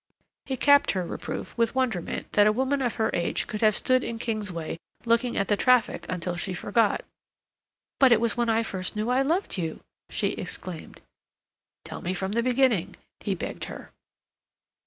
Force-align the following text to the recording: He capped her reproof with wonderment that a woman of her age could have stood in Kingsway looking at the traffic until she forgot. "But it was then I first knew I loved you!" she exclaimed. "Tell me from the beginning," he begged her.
He 0.47 0.57
capped 0.57 0.93
her 0.93 1.05
reproof 1.05 1.55
with 1.55 1.75
wonderment 1.75 2.31
that 2.33 2.47
a 2.47 2.51
woman 2.51 2.81
of 2.81 2.95
her 2.95 3.11
age 3.13 3.45
could 3.45 3.61
have 3.61 3.75
stood 3.75 4.03
in 4.03 4.17
Kingsway 4.17 4.79
looking 5.05 5.37
at 5.37 5.47
the 5.47 5.55
traffic 5.55 6.07
until 6.09 6.35
she 6.35 6.55
forgot. 6.55 7.05
"But 7.99 8.11
it 8.11 8.19
was 8.19 8.33
then 8.33 8.49
I 8.49 8.63
first 8.63 8.95
knew 8.95 9.11
I 9.11 9.21
loved 9.21 9.59
you!" 9.59 9.81
she 10.09 10.29
exclaimed. 10.29 11.01
"Tell 11.85 12.01
me 12.01 12.15
from 12.15 12.31
the 12.31 12.41
beginning," 12.41 12.95
he 13.19 13.35
begged 13.35 13.65
her. 13.65 13.91